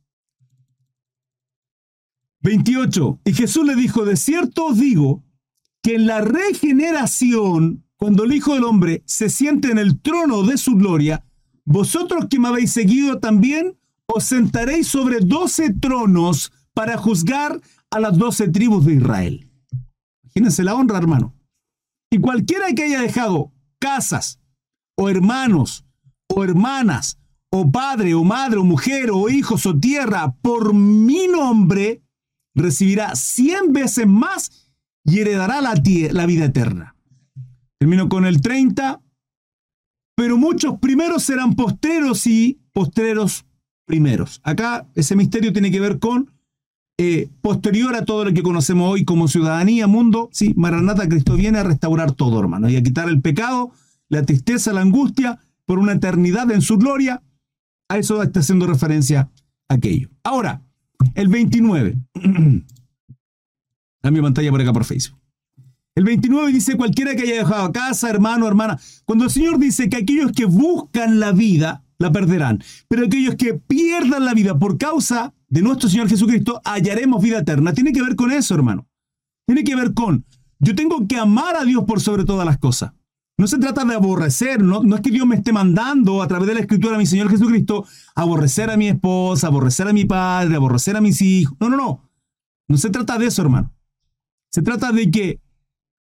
28. 2.40 3.20
Y 3.24 3.32
Jesús 3.32 3.64
le 3.64 3.74
dijo, 3.74 4.04
de 4.04 4.16
cierto 4.16 4.66
os 4.66 4.78
digo 4.78 5.24
que 5.82 5.94
en 5.94 6.06
la 6.06 6.20
regeneración, 6.20 7.86
cuando 7.96 8.24
el 8.24 8.34
Hijo 8.34 8.54
del 8.54 8.64
Hombre 8.64 9.02
se 9.06 9.30
siente 9.30 9.70
en 9.70 9.78
el 9.78 10.00
trono 10.00 10.42
de 10.42 10.58
su 10.58 10.74
gloria, 10.74 11.24
vosotros 11.64 12.26
que 12.28 12.38
me 12.38 12.48
habéis 12.48 12.72
seguido 12.72 13.18
también 13.18 13.78
os 14.06 14.24
sentaréis 14.24 14.88
sobre 14.88 15.20
doce 15.20 15.72
tronos 15.72 16.52
para 16.74 16.98
juzgar 16.98 17.60
a 17.90 18.00
las 18.00 18.18
doce 18.18 18.48
tribus 18.48 18.84
de 18.84 18.94
Israel. 18.94 19.50
Imagínense 20.24 20.64
la 20.64 20.74
honra, 20.74 20.98
hermano. 20.98 21.34
Y 22.10 22.18
cualquiera 22.18 22.72
que 22.74 22.84
haya 22.84 23.00
dejado 23.00 23.52
casas, 23.78 24.40
o 24.96 25.08
hermanos, 25.08 25.86
o 26.28 26.44
hermanas, 26.44 27.18
o 27.56 27.70
padre, 27.70 28.14
o 28.14 28.24
madre, 28.24 28.58
o 28.58 28.64
mujer, 28.64 29.12
o 29.12 29.28
hijos, 29.28 29.64
o 29.64 29.78
tierra, 29.78 30.34
por 30.42 30.74
mi 30.74 31.28
nombre, 31.28 32.02
recibirá 32.52 33.14
cien 33.14 33.72
veces 33.72 34.08
más 34.08 34.72
y 35.04 35.20
heredará 35.20 35.60
la, 35.60 35.80
la 36.10 36.26
vida 36.26 36.46
eterna. 36.46 36.96
Termino 37.78 38.08
con 38.08 38.26
el 38.26 38.40
30. 38.40 39.00
Pero 40.16 40.36
muchos 40.36 40.80
primeros 40.80 41.22
serán 41.22 41.54
postreros 41.54 42.26
y 42.26 42.60
postreros 42.72 43.44
primeros. 43.84 44.40
Acá 44.42 44.88
ese 44.96 45.14
misterio 45.14 45.52
tiene 45.52 45.70
que 45.70 45.80
ver 45.80 46.00
con 46.00 46.32
eh, 46.98 47.28
posterior 47.40 47.94
a 47.94 48.04
todo 48.04 48.24
lo 48.24 48.32
que 48.32 48.42
conocemos 48.42 48.90
hoy 48.90 49.04
como 49.04 49.28
ciudadanía, 49.28 49.86
mundo. 49.86 50.28
Sí, 50.32 50.54
Maranata, 50.56 51.08
Cristo 51.08 51.36
viene 51.36 51.58
a 51.58 51.64
restaurar 51.64 52.12
todo, 52.12 52.40
hermano, 52.40 52.68
y 52.68 52.74
a 52.74 52.82
quitar 52.82 53.08
el 53.08 53.20
pecado, 53.20 53.70
la 54.08 54.24
tristeza, 54.24 54.72
la 54.72 54.80
angustia, 54.80 55.38
por 55.66 55.78
una 55.78 55.92
eternidad 55.92 56.50
en 56.50 56.60
su 56.60 56.78
gloria 56.78 57.22
a 57.88 57.98
eso 57.98 58.22
está 58.22 58.40
haciendo 58.40 58.66
referencia 58.66 59.30
aquello. 59.68 60.10
Ahora, 60.22 60.62
el 61.14 61.28
29. 61.28 61.96
A 64.02 64.10
mi 64.10 64.20
pantalla 64.20 64.50
por 64.50 64.60
acá 64.60 64.72
por 64.72 64.84
Facebook. 64.84 65.18
El 65.96 66.04
29 66.04 66.52
dice, 66.52 66.76
cualquiera 66.76 67.14
que 67.14 67.22
haya 67.22 67.36
dejado 67.36 67.72
casa, 67.72 68.10
hermano, 68.10 68.48
hermana. 68.48 68.78
Cuando 69.04 69.24
el 69.24 69.30
Señor 69.30 69.58
dice 69.58 69.88
que 69.88 69.98
aquellos 69.98 70.32
que 70.32 70.44
buscan 70.44 71.20
la 71.20 71.32
vida, 71.32 71.84
la 71.98 72.10
perderán. 72.10 72.62
Pero 72.88 73.06
aquellos 73.06 73.36
que 73.36 73.54
pierdan 73.54 74.24
la 74.24 74.34
vida 74.34 74.58
por 74.58 74.76
causa 74.76 75.32
de 75.48 75.62
nuestro 75.62 75.88
Señor 75.88 76.08
Jesucristo, 76.08 76.60
hallaremos 76.64 77.22
vida 77.22 77.38
eterna. 77.38 77.72
Tiene 77.72 77.92
que 77.92 78.02
ver 78.02 78.16
con 78.16 78.32
eso, 78.32 78.54
hermano. 78.54 78.88
Tiene 79.46 79.62
que 79.62 79.76
ver 79.76 79.94
con, 79.94 80.24
yo 80.58 80.74
tengo 80.74 81.06
que 81.06 81.16
amar 81.16 81.56
a 81.56 81.64
Dios 81.64 81.84
por 81.84 82.00
sobre 82.00 82.24
todas 82.24 82.44
las 82.44 82.58
cosas. 82.58 82.92
No 83.36 83.48
se 83.48 83.58
trata 83.58 83.84
de 83.84 83.94
aborrecer, 83.94 84.62
no, 84.62 84.82
no, 84.82 84.96
es 84.96 85.02
que 85.02 85.10
Dios 85.10 85.26
me 85.26 85.34
esté 85.34 85.52
mandando 85.52 86.22
a 86.22 86.28
través 86.28 86.46
de 86.46 86.54
la 86.54 86.60
escritura 86.60 86.94
a 86.94 86.98
mi 86.98 87.06
Señor 87.06 87.30
Jesucristo 87.30 87.84
aborrecer 88.14 88.70
a 88.70 88.76
mi 88.76 88.88
esposa, 88.88 89.48
aborrecer 89.48 89.88
a 89.88 89.92
mi 89.92 90.04
padre, 90.04 90.54
aborrecer 90.54 90.96
a 90.96 91.00
mis 91.00 91.20
hijos. 91.20 91.56
No, 91.58 91.68
no, 91.68 91.76
no. 91.76 92.10
No 92.68 92.76
se 92.76 92.90
trata 92.90 93.18
de 93.18 93.26
eso, 93.26 93.42
hermano. 93.42 93.74
Se 94.50 94.62
trata 94.62 94.92
de 94.92 95.10
que 95.10 95.40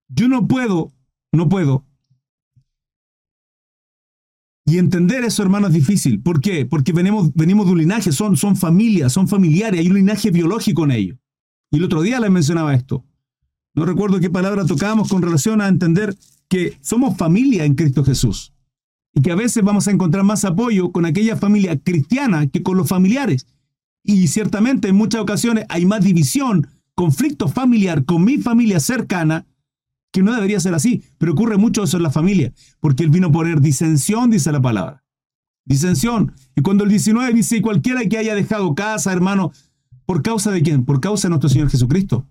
yo 0.07 0.27
no 0.27 0.47
puedo, 0.47 0.91
no 1.31 1.47
puedo. 1.47 1.85
Y 4.65 4.77
entender 4.77 5.23
eso, 5.23 5.43
hermano, 5.43 5.67
es 5.67 5.73
difícil. 5.73 6.21
¿Por 6.21 6.41
qué? 6.41 6.65
Porque 6.65 6.93
venimos, 6.93 7.31
venimos 7.33 7.67
de 7.67 7.71
un 7.71 7.77
linaje, 7.77 8.11
son, 8.11 8.37
son 8.37 8.55
familias, 8.55 9.13
son 9.13 9.27
familiares, 9.27 9.79
hay 9.79 9.87
un 9.87 9.95
linaje 9.95 10.31
biológico 10.31 10.83
en 10.85 10.91
ellos. 10.91 11.17
Y 11.71 11.77
el 11.77 11.83
otro 11.83 12.01
día 12.01 12.19
les 12.19 12.31
mencionaba 12.31 12.73
esto. 12.73 13.05
No 13.75 13.85
recuerdo 13.85 14.19
qué 14.19 14.29
palabra 14.29 14.65
tocábamos 14.65 15.09
con 15.09 15.21
relación 15.21 15.61
a 15.61 15.67
entender 15.67 16.15
que 16.49 16.77
somos 16.81 17.15
familia 17.15 17.63
en 17.63 17.75
Cristo 17.75 18.03
Jesús 18.03 18.53
y 19.13 19.21
que 19.21 19.31
a 19.31 19.35
veces 19.35 19.63
vamos 19.63 19.87
a 19.87 19.91
encontrar 19.91 20.23
más 20.23 20.43
apoyo 20.43 20.91
con 20.91 21.05
aquella 21.05 21.37
familia 21.37 21.79
cristiana 21.79 22.47
que 22.47 22.63
con 22.63 22.77
los 22.77 22.87
familiares. 22.87 23.47
Y 24.03 24.27
ciertamente 24.27 24.89
en 24.89 24.95
muchas 24.95 25.21
ocasiones 25.21 25.65
hay 25.69 25.85
más 25.85 26.03
división, 26.03 26.67
conflicto 26.95 27.47
familiar 27.47 28.05
con 28.05 28.23
mi 28.23 28.37
familia 28.37 28.79
cercana, 28.79 29.45
que 30.11 30.23
no 30.23 30.33
debería 30.33 30.59
ser 30.59 30.73
así, 30.73 31.03
pero 31.19 31.33
ocurre 31.33 31.57
mucho 31.57 31.83
eso 31.83 31.97
en 31.97 32.03
la 32.03 32.11
familia, 32.11 32.51
porque 32.79 33.03
Él 33.03 33.11
vino 33.11 33.27
a 33.27 33.31
poner 33.31 33.61
disensión, 33.61 34.31
dice 34.31 34.51
la 34.51 34.61
palabra. 34.61 35.03
Disensión. 35.65 36.33
Y 36.55 36.61
cuando 36.61 36.83
el 36.83 36.89
19 36.89 37.31
dice, 37.33 37.61
cualquiera 37.61 38.03
que 38.05 38.17
haya 38.17 38.33
dejado 38.33 38.73
casa, 38.73 39.13
hermano, 39.13 39.51
¿por 40.07 40.23
causa 40.23 40.49
de 40.49 40.63
quién? 40.63 40.83
Por 40.83 40.99
causa 40.99 41.27
de 41.27 41.29
nuestro 41.29 41.49
Señor 41.49 41.69
Jesucristo 41.69 42.27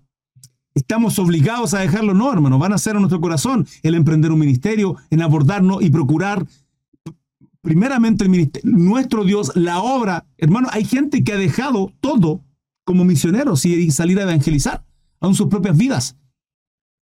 estamos 0.75 1.19
obligados 1.19 1.73
a 1.73 1.79
dejarlo, 1.79 2.13
no, 2.13 2.31
hermano, 2.31 2.59
van 2.59 2.73
a 2.73 2.77
ser 2.77 2.95
a 2.95 2.99
nuestro 2.99 3.21
corazón 3.21 3.67
el 3.83 3.95
emprender 3.95 4.31
un 4.31 4.39
ministerio, 4.39 4.95
en 5.09 5.21
abordarnos 5.21 5.81
y 5.81 5.89
procurar 5.89 6.45
primeramente 7.61 8.23
el 8.23 8.29
ministerio, 8.29 8.71
nuestro 8.71 9.23
Dios, 9.23 9.51
la 9.55 9.79
obra. 9.79 10.25
Hermano, 10.37 10.69
hay 10.71 10.85
gente 10.85 11.23
que 11.23 11.33
ha 11.33 11.37
dejado 11.37 11.91
todo 11.99 12.43
como 12.83 13.05
misioneros 13.05 13.65
y 13.65 13.91
salir 13.91 14.19
a 14.19 14.23
evangelizar, 14.23 14.83
aun 15.19 15.35
sus 15.35 15.47
propias 15.47 15.77
vidas. 15.77 16.17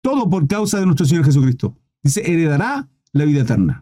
Todo 0.01 0.29
por 0.29 0.47
causa 0.47 0.79
de 0.79 0.85
nuestro 0.85 1.05
Señor 1.05 1.25
Jesucristo. 1.25 1.77
Dice, 2.03 2.21
heredará 2.29 2.89
la 3.11 3.25
vida 3.25 3.41
eterna. 3.41 3.81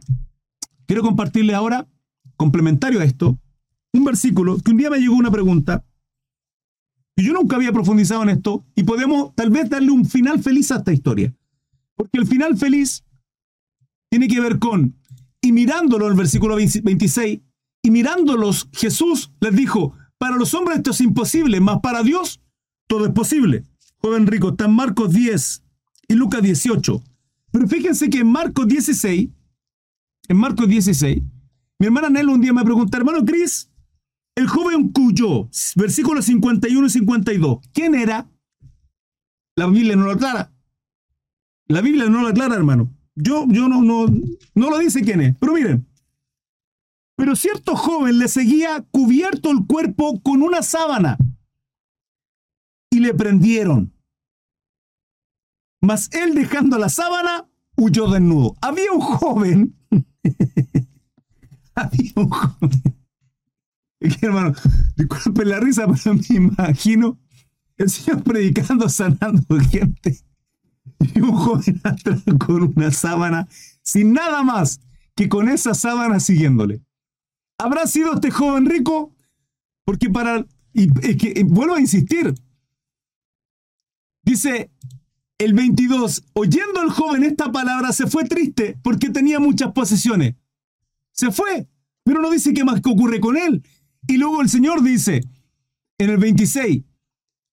Quiero 0.85 1.03
compartirle 1.03 1.53
ahora, 1.53 1.87
complementario 2.35 2.99
a 2.99 3.03
esto, 3.03 3.37
un 3.93 4.03
versículo 4.03 4.57
que 4.57 4.71
un 4.71 4.77
día 4.77 4.89
me 4.89 4.99
llegó 4.99 5.15
una 5.15 5.31
pregunta 5.31 5.83
yo 7.23 7.33
nunca 7.33 7.55
había 7.55 7.71
profundizado 7.71 8.23
en 8.23 8.29
esto 8.29 8.65
y 8.75 8.83
podemos 8.83 9.33
tal 9.35 9.49
vez 9.49 9.69
darle 9.69 9.91
un 9.91 10.05
final 10.05 10.41
feliz 10.41 10.71
a 10.71 10.77
esta 10.77 10.93
historia. 10.93 11.33
Porque 11.95 12.19
el 12.19 12.27
final 12.27 12.57
feliz 12.57 13.03
tiene 14.09 14.27
que 14.27 14.39
ver 14.39 14.59
con, 14.59 14.95
y 15.41 15.51
mirándolo 15.51 16.05
en 16.05 16.11
el 16.11 16.17
versículo 16.17 16.55
26, 16.55 17.41
y 17.81 17.91
mirándolos, 17.91 18.69
Jesús 18.73 19.31
les 19.39 19.55
dijo, 19.55 19.93
para 20.17 20.35
los 20.35 20.53
hombres 20.53 20.77
esto 20.77 20.91
es 20.91 21.01
imposible, 21.01 21.59
mas 21.59 21.79
para 21.81 22.03
Dios 22.03 22.41
todo 22.87 23.05
es 23.05 23.11
posible. 23.11 23.65
Joven 23.97 24.27
rico, 24.27 24.49
está 24.49 24.65
en 24.65 24.73
Marcos 24.73 25.11
10 25.13 25.63
y 26.09 26.13
Lucas 26.13 26.41
18. 26.41 27.03
Pero 27.51 27.67
fíjense 27.67 28.09
que 28.09 28.19
en 28.19 28.27
Marcos 28.27 28.67
16, 28.67 29.29
en 30.27 30.37
Marcos 30.37 30.67
16, 30.67 31.23
mi 31.79 31.85
hermana 31.85 32.09
Nelo 32.09 32.33
un 32.33 32.41
día 32.41 32.53
me 32.53 32.63
preguntó, 32.63 32.97
hermano 32.97 33.23
Cris, 33.25 33.69
el 34.37 34.47
joven 34.47 34.89
cuyo, 34.89 35.49
versículos 35.75 36.25
51 36.25 36.85
y 36.85 36.89
52, 36.91 37.57
¿quién 37.73 37.95
era? 37.95 38.29
La 39.55 39.65
Biblia 39.65 39.95
no 39.95 40.05
lo 40.05 40.11
aclara. 40.11 40.53
La 41.67 41.81
Biblia 41.81 42.05
no 42.05 42.21
lo 42.21 42.27
aclara, 42.27 42.53
hermano. 42.53 42.93
Yo, 43.15 43.45
yo 43.47 43.67
no, 43.67 43.81
no, 43.81 44.05
no 44.53 44.69
lo 44.69 44.77
dice 44.77 45.01
quién 45.01 45.21
es. 45.21 45.35
Pero 45.39 45.53
miren. 45.53 45.87
Pero 47.15 47.35
cierto 47.35 47.75
joven 47.75 48.19
le 48.19 48.27
seguía 48.27 48.85
cubierto 48.91 49.49
el 49.49 49.65
cuerpo 49.65 50.21
con 50.21 50.43
una 50.43 50.61
sábana 50.61 51.17
y 52.91 52.99
le 52.99 53.15
prendieron. 53.15 53.91
Mas 55.81 56.13
él 56.13 56.35
dejando 56.35 56.77
la 56.77 56.89
sábana 56.89 57.49
huyó 57.75 58.07
desnudo. 58.11 58.55
Había 58.61 58.91
un 58.91 59.01
joven. 59.01 59.75
había 61.73 62.11
un 62.17 62.29
joven 62.29 62.96
hermano, 64.21 64.53
disculpen 64.95 65.49
la 65.49 65.59
risa, 65.59 65.87
pero 65.87 66.15
me 66.15 66.35
imagino 66.35 67.19
el 67.77 67.89
Señor 67.89 68.23
predicando, 68.23 68.89
sanando 68.89 69.59
gente. 69.71 70.19
Y 71.13 71.19
un 71.19 71.33
joven 71.33 71.79
atrás 71.83 72.23
con 72.39 72.73
una 72.75 72.91
sábana, 72.91 73.47
sin 73.83 74.13
nada 74.13 74.43
más 74.43 74.79
que 75.15 75.29
con 75.29 75.49
esa 75.49 75.73
sábana 75.73 76.19
siguiéndole. 76.19 76.81
¿Habrá 77.59 77.87
sido 77.87 78.13
este 78.15 78.31
joven 78.31 78.65
rico? 78.65 79.15
Porque 79.85 80.09
para... 80.09 80.45
Y, 80.73 80.87
que, 81.17 81.43
vuelvo 81.43 81.75
a 81.75 81.79
insistir. 81.79 82.35
Dice 84.23 84.71
el 85.39 85.53
22, 85.53 86.23
oyendo 86.33 86.81
el 86.83 86.89
joven 86.89 87.23
esta 87.23 87.51
palabra, 87.51 87.91
se 87.93 88.05
fue 88.07 88.25
triste 88.25 88.77
porque 88.83 89.09
tenía 89.09 89.39
muchas 89.39 89.71
posesiones. 89.71 90.35
Se 91.13 91.31
fue, 91.31 91.67
pero 92.03 92.21
no 92.21 92.29
dice 92.29 92.53
qué 92.53 92.63
más 92.63 92.79
ocurre 92.85 93.19
con 93.19 93.37
él. 93.37 93.63
Y 94.07 94.17
luego 94.17 94.41
el 94.41 94.49
Señor 94.49 94.81
dice, 94.83 95.21
en 95.97 96.09
el 96.09 96.17
26, 96.17 96.83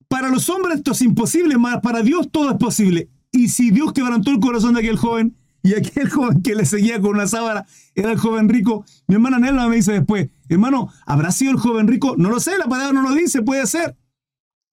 para 0.09 0.29
los 0.29 0.49
hombres 0.49 0.79
esto 0.79 0.93
es 0.93 1.03
imposible, 1.03 1.59
mas 1.59 1.81
para 1.81 2.03
Dios 2.03 2.31
todo 2.31 2.51
es 2.51 2.57
posible. 2.57 3.11
Y 3.33 3.49
si 3.49 3.71
Dios 3.71 3.93
quebrantó 3.93 4.31
el 4.31 4.39
corazón 4.39 4.75
de 4.75 4.81
aquel 4.81 4.97
joven, 4.97 5.37
y 5.65 5.75
aquel 5.75 6.09
joven 6.11 6.43
que 6.43 6.55
le 6.55 6.65
seguía 6.67 7.01
con 7.01 7.13
una 7.13 7.27
sábana 7.27 7.67
era 7.95 8.13
el 8.13 8.19
joven 8.19 8.49
rico, 8.49 8.85
mi 9.09 9.17
hermana 9.17 9.39
Nelma 9.41 9.67
me 9.67 9.77
dice 9.77 9.93
después, 9.93 10.31
hermano, 10.49 10.93
¿habrá 11.07 11.33
sido 11.33 11.51
el 11.51 11.59
joven 11.59 11.89
rico? 11.89 12.15
No 12.17 12.31
lo 12.31 12.39
sé, 12.39 12.57
la 12.59 12.69
palabra 12.69 12.93
no 12.93 13.03
lo 13.03 13.15
dice, 13.15 13.43
puede 13.43 13.67
ser. 13.67 13.97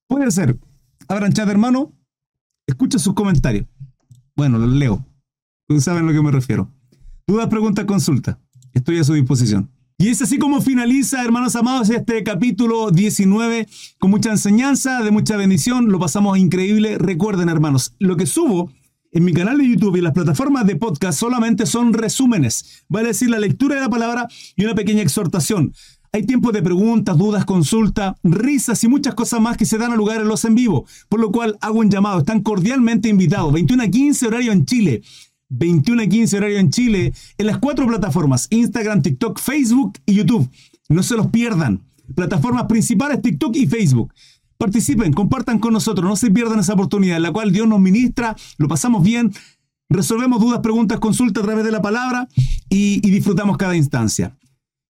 Puede 0.07 0.29
ser. 0.29 0.59
Abran 1.07 1.33
chat, 1.33 1.49
hermano. 1.49 1.93
Escucha 2.67 2.99
sus 2.99 3.13
comentarios. 3.13 3.65
Bueno, 4.35 4.59
los 4.59 4.69
leo. 4.69 5.05
Ustedes 5.67 5.85
saben 5.85 6.03
a 6.03 6.07
lo 6.07 6.13
que 6.13 6.21
me 6.21 6.31
refiero. 6.31 6.71
Dudas, 7.25 7.47
preguntas, 7.47 7.85
consulta. 7.85 8.39
Estoy 8.73 8.99
a 8.99 9.03
su 9.03 9.13
disposición. 9.13 9.70
Y 10.01 10.09
es 10.09 10.19
así 10.19 10.39
como 10.39 10.61
finaliza, 10.61 11.23
hermanos 11.23 11.55
amados, 11.55 11.91
este 11.91 12.23
capítulo 12.23 12.89
19 12.89 13.67
con 13.99 14.09
mucha 14.09 14.31
enseñanza, 14.31 15.03
de 15.03 15.11
mucha 15.11 15.37
bendición. 15.37 15.89
Lo 15.89 15.99
pasamos 15.99 16.39
increíble. 16.39 16.97
Recuerden, 16.97 17.49
hermanos, 17.49 17.93
lo 17.99 18.17
que 18.17 18.25
subo 18.25 18.71
en 19.11 19.23
mi 19.23 19.31
canal 19.31 19.59
de 19.59 19.69
YouTube 19.69 19.97
y 19.97 20.01
las 20.01 20.13
plataformas 20.13 20.65
de 20.65 20.75
podcast 20.75 21.19
solamente 21.19 21.67
son 21.67 21.93
resúmenes. 21.93 22.83
Vale 22.89 23.09
decir 23.09 23.29
la 23.29 23.37
lectura 23.37 23.75
de 23.75 23.81
la 23.81 23.89
palabra 23.91 24.27
y 24.55 24.65
una 24.65 24.73
pequeña 24.73 25.03
exhortación. 25.03 25.71
Hay 26.11 26.25
tiempo 26.25 26.51
de 26.51 26.63
preguntas, 26.63 27.15
dudas, 27.15 27.45
consultas, 27.45 28.15
risas 28.23 28.83
y 28.83 28.87
muchas 28.87 29.13
cosas 29.13 29.39
más 29.39 29.55
que 29.55 29.67
se 29.67 29.77
dan 29.77 29.91
a 29.91 29.95
lugar 29.95 30.19
en 30.19 30.27
los 30.27 30.43
en 30.45 30.55
vivo, 30.55 30.87
por 31.09 31.19
lo 31.19 31.31
cual 31.31 31.59
hago 31.61 31.77
un 31.77 31.91
llamado. 31.91 32.17
Están 32.17 32.41
cordialmente 32.41 33.07
invitados. 33.07 33.53
21 33.53 33.83
a 33.83 33.87
15 33.87 34.25
horario 34.25 34.51
en 34.51 34.65
Chile. 34.65 35.03
21 35.51 36.01
a 36.01 36.07
15 36.07 36.37
horario 36.37 36.57
en 36.57 36.69
Chile, 36.69 37.13
en 37.37 37.45
las 37.45 37.59
cuatro 37.59 37.85
plataformas, 37.85 38.47
Instagram, 38.49 39.01
TikTok, 39.01 39.39
Facebook 39.39 39.99
y 40.05 40.15
YouTube. 40.15 40.49
No 40.89 41.03
se 41.03 41.15
los 41.15 41.27
pierdan. 41.27 41.81
Plataformas 42.15 42.65
principales, 42.65 43.21
TikTok 43.21 43.55
y 43.55 43.67
Facebook. 43.67 44.13
Participen, 44.57 45.13
compartan 45.13 45.59
con 45.59 45.73
nosotros, 45.73 46.07
no 46.07 46.15
se 46.15 46.31
pierdan 46.31 46.59
esa 46.59 46.73
oportunidad 46.73 47.17
en 47.17 47.23
la 47.23 47.31
cual 47.31 47.51
Dios 47.51 47.67
nos 47.67 47.79
ministra, 47.79 48.35
lo 48.57 48.67
pasamos 48.67 49.03
bien, 49.03 49.31
resolvemos 49.89 50.39
dudas, 50.39 50.59
preguntas, 50.59 50.99
consultas 50.99 51.43
a 51.43 51.47
través 51.47 51.65
de 51.65 51.71
la 51.71 51.81
palabra 51.81 52.27
y, 52.69 53.05
y 53.05 53.11
disfrutamos 53.11 53.57
cada 53.57 53.75
instancia. 53.75 54.37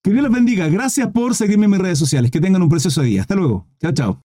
Que 0.04 0.12
Dios 0.12 0.24
les 0.24 0.32
bendiga. 0.32 0.68
Gracias 0.68 1.12
por 1.12 1.36
seguirme 1.36 1.66
en 1.66 1.72
mis 1.72 1.80
redes 1.80 2.00
sociales. 2.00 2.32
Que 2.32 2.42
tengan 2.42 2.62
un 2.64 2.70
precioso 2.70 3.04
día. 3.04 3.22
Hasta 3.22 3.36
luego. 3.36 3.68
Chao, 3.80 3.92
chao. 3.92 4.31